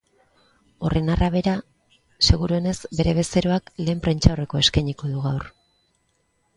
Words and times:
Horren 0.87 1.11
arabera, 1.15 1.53
seguruenez 2.29 2.75
bere 3.01 3.15
bezeroak 3.21 3.73
lehen 3.85 4.05
prentsaurrekoa 4.09 4.67
eskainiko 4.67 5.15
du 5.17 5.27
gaur. 5.31 5.51